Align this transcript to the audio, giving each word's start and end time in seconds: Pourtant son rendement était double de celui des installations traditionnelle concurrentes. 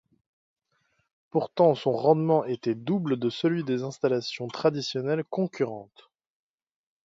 Pourtant 1.29 1.75
son 1.75 1.91
rendement 1.91 2.43
était 2.45 2.73
double 2.73 3.17
de 3.19 3.29
celui 3.29 3.63
des 3.63 3.83
installations 3.83 4.47
traditionnelle 4.47 5.23
concurrentes. 5.29 6.09